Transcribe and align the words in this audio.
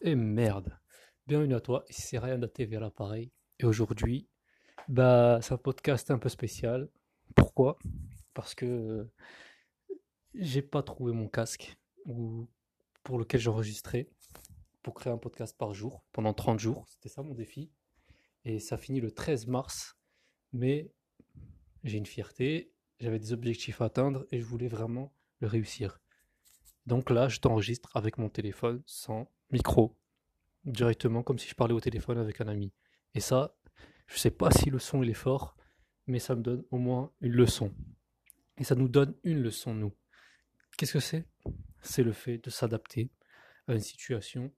Et 0.00 0.14
merde. 0.14 0.78
Bienvenue 1.26 1.56
à 1.56 1.60
toi, 1.60 1.84
ici 1.88 2.02
c'est 2.02 2.18
Ryan 2.18 2.38
de 2.38 2.46
TV 2.46 2.76
à 2.76 2.80
l'appareil. 2.80 3.32
Et 3.58 3.64
aujourd'hui, 3.64 4.28
bah, 4.86 5.40
c'est 5.42 5.54
un 5.54 5.58
podcast 5.58 6.12
un 6.12 6.18
peu 6.18 6.28
spécial. 6.28 6.88
Pourquoi? 7.34 7.80
Parce 8.32 8.54
que 8.54 8.64
euh, 8.64 9.12
j'ai 10.34 10.62
pas 10.62 10.84
trouvé 10.84 11.12
mon 11.12 11.26
casque 11.26 11.76
ou 12.04 12.48
pour 13.02 13.18
lequel 13.18 13.40
j'enregistrais 13.40 14.08
pour 14.84 14.94
créer 14.94 15.12
un 15.12 15.18
podcast 15.18 15.56
par 15.58 15.74
jour 15.74 16.04
pendant 16.12 16.32
30 16.32 16.60
jours. 16.60 16.86
C'était 16.88 17.08
ça 17.08 17.24
mon 17.24 17.34
défi. 17.34 17.72
Et 18.44 18.60
ça 18.60 18.78
finit 18.78 19.00
le 19.00 19.10
13 19.10 19.48
mars. 19.48 19.96
Mais 20.52 20.92
j'ai 21.82 21.98
une 21.98 22.06
fierté, 22.06 22.72
j'avais 23.00 23.18
des 23.18 23.32
objectifs 23.32 23.80
à 23.80 23.86
atteindre 23.86 24.26
et 24.30 24.38
je 24.38 24.44
voulais 24.44 24.68
vraiment 24.68 25.12
le 25.40 25.48
réussir. 25.48 26.00
Donc 26.88 27.10
là, 27.10 27.28
je 27.28 27.38
t'enregistre 27.38 27.90
avec 27.94 28.16
mon 28.16 28.30
téléphone 28.30 28.82
sans 28.86 29.30
micro, 29.50 29.94
directement 30.64 31.22
comme 31.22 31.38
si 31.38 31.46
je 31.46 31.54
parlais 31.54 31.74
au 31.74 31.80
téléphone 31.80 32.16
avec 32.16 32.40
un 32.40 32.48
ami. 32.48 32.72
Et 33.14 33.20
ça, 33.20 33.54
je 34.06 34.16
sais 34.16 34.30
pas 34.30 34.50
si 34.50 34.70
le 34.70 34.78
son 34.78 35.02
est 35.02 35.12
fort, 35.12 35.54
mais 36.06 36.18
ça 36.18 36.34
me 36.34 36.40
donne 36.40 36.64
au 36.70 36.78
moins 36.78 37.12
une 37.20 37.32
leçon. 37.32 37.74
Et 38.56 38.64
ça 38.64 38.74
nous 38.74 38.88
donne 38.88 39.14
une 39.22 39.42
leçon, 39.42 39.74
nous. 39.74 39.92
Qu'est-ce 40.78 40.94
que 40.94 41.00
c'est? 41.00 41.26
C'est 41.82 42.02
le 42.02 42.12
fait 42.12 42.38
de 42.38 42.48
s'adapter 42.48 43.10
à 43.66 43.74
une 43.74 43.80
situation 43.80 44.50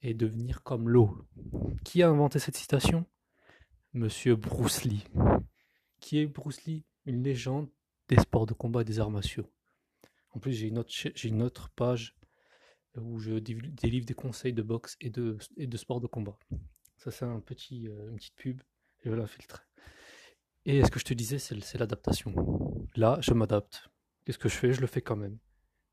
et 0.00 0.14
devenir 0.14 0.62
comme 0.62 0.88
l'eau. 0.88 1.26
Qui 1.84 2.04
a 2.04 2.08
inventé 2.08 2.38
cette 2.38 2.56
citation? 2.56 3.04
Monsieur 3.94 4.36
Bruce 4.36 4.84
Lee. 4.84 5.02
Qui 5.98 6.20
est 6.20 6.26
Bruce 6.26 6.66
Lee? 6.66 6.84
Une 7.04 7.24
légende 7.24 7.68
des 8.08 8.20
sports 8.20 8.46
de 8.46 8.54
combat 8.54 8.82
et 8.82 8.84
des 8.84 9.00
arts 9.00 9.10
martiaux. 9.10 9.50
En 10.34 10.40
plus, 10.40 10.52
j'ai 10.52 10.66
une, 10.66 11.42
autre, 11.42 11.70
page 11.70 12.16
où 12.96 13.18
je 13.20 13.38
délivre 13.38 14.04
des 14.04 14.14
conseils 14.14 14.52
de 14.52 14.62
boxe 14.62 14.96
et 15.00 15.10
de, 15.10 15.38
sport 15.76 16.00
de 16.00 16.08
combat. 16.08 16.36
Ça, 16.96 17.10
c'est 17.10 17.24
un 17.24 17.40
petit, 17.40 17.88
euh, 17.88 18.10
une 18.10 18.16
petite 18.16 18.34
pub. 18.34 18.60
Je 19.04 19.10
vais 19.10 19.16
l'infiltrer. 19.16 19.62
Et 20.64 20.82
ce 20.82 20.90
que 20.90 20.98
je 20.98 21.04
te 21.04 21.14
disais, 21.14 21.38
c'est 21.38 21.78
l'adaptation. 21.78 22.34
Là, 22.96 23.18
je 23.20 23.32
m'adapte. 23.32 23.88
Qu'est-ce 24.24 24.38
que 24.38 24.48
je 24.48 24.56
fais? 24.56 24.72
Je 24.72 24.80
le 24.80 24.86
fais 24.86 25.02
quand 25.02 25.16
même. 25.16 25.38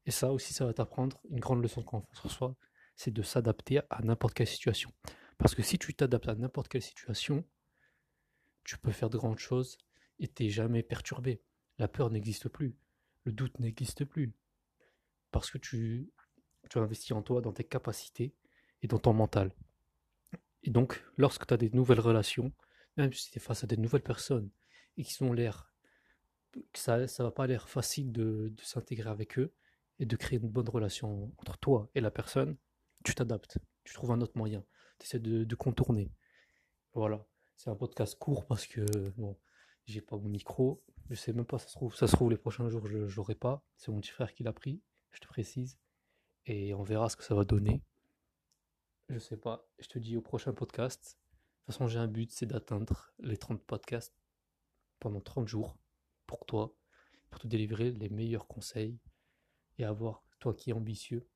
Et 0.05 0.11
ça 0.11 0.31
aussi, 0.31 0.53
ça 0.53 0.65
va 0.65 0.73
t'apprendre 0.73 1.19
une 1.29 1.39
grande 1.39 1.61
leçon 1.61 1.81
de 1.81 1.85
confiance 1.85 2.25
en 2.25 2.29
soi, 2.29 2.55
c'est 2.95 3.11
de 3.11 3.21
s'adapter 3.21 3.81
à 3.89 4.01
n'importe 4.01 4.33
quelle 4.33 4.47
situation. 4.47 4.91
Parce 5.37 5.53
que 5.53 5.61
si 5.61 5.77
tu 5.77 5.93
t'adaptes 5.93 6.29
à 6.29 6.35
n'importe 6.35 6.69
quelle 6.69 6.81
situation, 6.81 7.45
tu 8.63 8.77
peux 8.77 8.91
faire 8.91 9.09
de 9.09 9.17
grandes 9.17 9.39
choses 9.39 9.77
et 10.17 10.27
t'es 10.27 10.49
jamais 10.49 10.81
perturbé. 10.81 11.43
La 11.77 11.87
peur 11.87 12.09
n'existe 12.09 12.49
plus 12.49 12.75
le 13.23 13.31
doute 13.31 13.59
n'existe 13.59 14.05
plus. 14.05 14.33
Parce 15.31 15.49
que 15.49 15.57
tu, 15.57 16.09
tu 16.69 16.77
investis 16.77 17.11
en 17.11 17.21
toi, 17.21 17.41
dans 17.41 17.53
tes 17.53 17.63
capacités 17.63 18.33
et 18.81 18.87
dans 18.87 18.99
ton 18.99 19.13
mental. 19.13 19.51
Et 20.63 20.69
donc, 20.69 21.03
lorsque 21.17 21.47
tu 21.47 21.53
as 21.53 21.57
des 21.57 21.69
nouvelles 21.71 21.99
relations, 21.99 22.51
même 22.97 23.13
si 23.13 23.31
tu 23.31 23.37
es 23.37 23.41
face 23.41 23.63
à 23.63 23.67
des 23.67 23.77
nouvelles 23.77 24.03
personnes 24.03 24.49
et 24.97 25.03
qui 25.03 25.21
ont 25.23 25.33
l'air, 25.33 25.73
ça 26.73 26.97
ne 26.97 27.23
va 27.23 27.31
pas 27.31 27.47
l'air 27.47 27.69
facile 27.69 28.11
de, 28.11 28.53
s'intégrer 28.61 29.09
avec 29.09 29.39
eux 29.39 29.53
et 29.99 30.05
de 30.05 30.15
créer 30.15 30.39
une 30.39 30.49
bonne 30.49 30.69
relation 30.69 31.31
entre 31.37 31.57
toi 31.57 31.89
et 31.95 32.01
la 32.01 32.11
personne, 32.11 32.57
tu 33.03 33.15
t'adaptes, 33.15 33.57
tu 33.83 33.93
trouves 33.93 34.11
un 34.11 34.21
autre 34.21 34.37
moyen, 34.37 34.63
tu 34.99 35.05
essaies 35.05 35.19
de, 35.19 35.43
de 35.43 35.55
contourner. 35.55 36.11
Voilà, 36.93 37.25
c'est 37.55 37.69
un 37.69 37.75
podcast 37.75 38.17
court 38.19 38.45
parce 38.45 38.67
que 38.67 38.85
bon, 39.17 39.37
j'ai 39.85 40.01
pas 40.01 40.17
mon 40.17 40.29
micro, 40.29 40.83
je 41.09 41.15
sais 41.15 41.33
même 41.33 41.45
pas, 41.45 41.59
ça 41.59 41.67
se 41.67 41.73
trouve, 41.73 41.95
ça 41.95 42.07
se 42.07 42.15
trouve 42.15 42.29
les 42.29 42.37
prochains 42.37 42.69
jours 42.69 42.85
je 42.87 43.15
l'aurai 43.15 43.35
pas. 43.35 43.63
C'est 43.77 43.91
mon 43.91 43.99
petit 43.99 44.11
frère 44.11 44.33
qui 44.33 44.43
l'a 44.43 44.53
pris, 44.53 44.81
je 45.11 45.19
te 45.19 45.27
précise. 45.27 45.77
Et 46.45 46.73
on 46.73 46.83
verra 46.83 47.09
ce 47.09 47.15
que 47.15 47.23
ça 47.23 47.35
va 47.35 47.43
donner. 47.43 47.83
Je 49.09 49.19
sais 49.19 49.37
pas. 49.37 49.67
Je 49.79 49.87
te 49.87 49.99
dis 49.99 50.17
au 50.17 50.21
prochain 50.21 50.53
podcast. 50.53 51.19
De 51.19 51.65
toute 51.65 51.75
façon, 51.75 51.87
j'ai 51.87 51.99
un 51.99 52.07
but, 52.07 52.31
c'est 52.31 52.45
d'atteindre 52.45 53.13
les 53.19 53.37
30 53.37 53.61
podcasts 53.63 54.15
pendant 54.99 55.21
30 55.21 55.47
jours 55.47 55.77
pour 56.25 56.45
toi, 56.45 56.73
pour 57.29 57.41
te 57.41 57.47
délivrer 57.47 57.91
les 57.91 58.09
meilleurs 58.09 58.47
conseils 58.47 58.99
et 59.77 59.83
avoir, 59.83 60.23
toi 60.39 60.53
qui 60.53 60.69
es 60.69 60.73
ambitieux, 60.73 61.27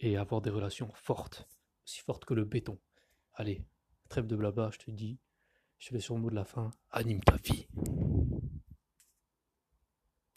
et 0.00 0.16
avoir 0.16 0.42
des 0.42 0.50
relations 0.50 0.90
fortes, 0.94 1.48
aussi 1.84 2.00
fortes 2.00 2.24
que 2.24 2.34
le 2.34 2.44
béton. 2.44 2.78
Allez, 3.34 3.64
trêve 4.08 4.26
de 4.26 4.36
blabla, 4.36 4.70
je 4.72 4.78
te 4.78 4.90
dis. 4.90 5.18
Je 5.78 5.88
te 5.88 5.94
laisse 5.94 6.04
sur 6.04 6.14
le 6.14 6.20
mot 6.20 6.30
de 6.30 6.34
la 6.34 6.44
fin. 6.44 6.70
Anime 6.90 7.20
ta 7.20 7.36
vie. 7.36 7.66